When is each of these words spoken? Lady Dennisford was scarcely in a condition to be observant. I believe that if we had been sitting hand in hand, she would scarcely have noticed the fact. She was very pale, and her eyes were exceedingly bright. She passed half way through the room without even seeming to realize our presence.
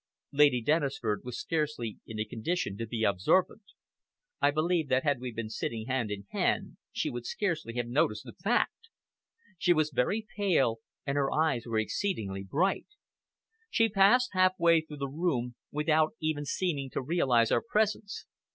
Lady 0.31 0.63
Dennisford 0.63 1.21
was 1.23 1.39
scarcely 1.39 1.99
in 2.07 2.19
a 2.19 2.25
condition 2.25 2.75
to 2.75 2.87
be 2.87 3.03
observant. 3.03 3.61
I 4.41 4.49
believe 4.49 4.87
that 4.89 5.05
if 5.05 5.19
we 5.19 5.27
had 5.27 5.35
been 5.35 5.49
sitting 5.49 5.85
hand 5.85 6.09
in 6.09 6.25
hand, 6.31 6.77
she 6.91 7.11
would 7.11 7.27
scarcely 7.27 7.75
have 7.75 7.85
noticed 7.85 8.23
the 8.25 8.33
fact. 8.33 8.89
She 9.59 9.73
was 9.73 9.91
very 9.91 10.25
pale, 10.35 10.79
and 11.05 11.17
her 11.17 11.31
eyes 11.31 11.67
were 11.67 11.77
exceedingly 11.77 12.43
bright. 12.43 12.87
She 13.69 13.89
passed 13.89 14.31
half 14.33 14.53
way 14.57 14.81
through 14.81 14.97
the 14.97 15.07
room 15.07 15.53
without 15.69 16.15
even 16.19 16.45
seeming 16.45 16.89
to 16.93 17.01
realize 17.03 17.51
our 17.51 17.61
presence. 17.61 18.25